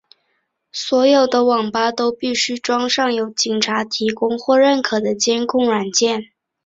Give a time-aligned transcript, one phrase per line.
[0.71, 6.31] 所有的网吧都必须装上由警察提供或认可的监控软件。